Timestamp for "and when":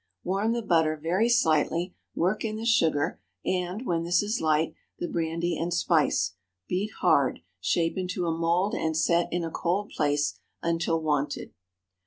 3.45-4.01